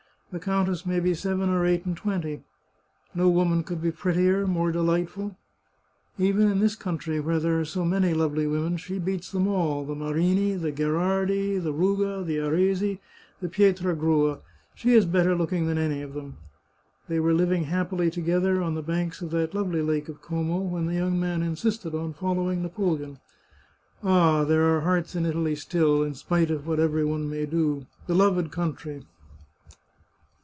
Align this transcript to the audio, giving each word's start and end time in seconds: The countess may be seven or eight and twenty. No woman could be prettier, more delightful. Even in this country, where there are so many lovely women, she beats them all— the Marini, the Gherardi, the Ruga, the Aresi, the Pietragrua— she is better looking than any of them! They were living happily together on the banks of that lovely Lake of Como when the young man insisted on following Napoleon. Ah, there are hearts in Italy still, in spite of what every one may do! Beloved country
The 0.33 0.39
countess 0.39 0.85
may 0.85 1.01
be 1.01 1.13
seven 1.13 1.49
or 1.49 1.65
eight 1.65 1.85
and 1.85 1.97
twenty. 1.97 2.43
No 3.13 3.27
woman 3.27 3.65
could 3.65 3.81
be 3.81 3.91
prettier, 3.91 4.47
more 4.47 4.71
delightful. 4.71 5.35
Even 6.17 6.47
in 6.49 6.61
this 6.61 6.73
country, 6.77 7.19
where 7.19 7.37
there 7.41 7.59
are 7.59 7.65
so 7.65 7.83
many 7.83 8.13
lovely 8.13 8.47
women, 8.47 8.77
she 8.77 8.97
beats 8.97 9.29
them 9.29 9.45
all— 9.45 9.83
the 9.85 9.93
Marini, 9.93 10.55
the 10.55 10.71
Gherardi, 10.71 11.57
the 11.61 11.73
Ruga, 11.73 12.23
the 12.25 12.37
Aresi, 12.37 12.99
the 13.41 13.49
Pietragrua— 13.49 14.39
she 14.73 14.93
is 14.93 15.05
better 15.05 15.35
looking 15.35 15.67
than 15.67 15.77
any 15.77 16.01
of 16.01 16.13
them! 16.13 16.37
They 17.09 17.19
were 17.19 17.33
living 17.33 17.65
happily 17.65 18.09
together 18.09 18.61
on 18.63 18.75
the 18.75 18.81
banks 18.81 19.21
of 19.21 19.31
that 19.31 19.53
lovely 19.53 19.81
Lake 19.81 20.07
of 20.07 20.21
Como 20.21 20.59
when 20.59 20.85
the 20.85 20.93
young 20.95 21.19
man 21.19 21.43
insisted 21.43 21.93
on 21.93 22.13
following 22.13 22.61
Napoleon. 22.61 23.19
Ah, 24.01 24.45
there 24.45 24.73
are 24.73 24.79
hearts 24.79 25.13
in 25.13 25.25
Italy 25.25 25.55
still, 25.57 26.01
in 26.03 26.13
spite 26.13 26.49
of 26.49 26.65
what 26.67 26.79
every 26.79 27.03
one 27.03 27.29
may 27.29 27.45
do! 27.45 27.85
Beloved 28.07 28.49
country 28.49 29.03